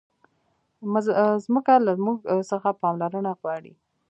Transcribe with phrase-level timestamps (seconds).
[1.53, 2.17] مځکه له موږ
[2.51, 3.73] څخه پاملرنه غواړي.